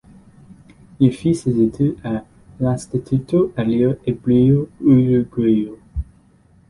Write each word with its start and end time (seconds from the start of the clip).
Il 0.99 1.13
fit 1.13 1.35
ses 1.35 1.61
études 1.61 1.95
à 2.03 2.25
l'Instituto 2.59 3.53
Ariel 3.55 3.99
Hebreo 4.07 4.67
Uruguayo. 4.83 5.77